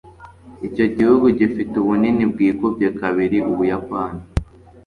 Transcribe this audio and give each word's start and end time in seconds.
icyo 0.67 0.85
gihugu 0.95 1.25
gifite 1.39 1.73
ubunini 1.81 2.23
bwikubye 2.31 2.87
kabiri 2.99 3.37
ubuyapani 3.51 4.21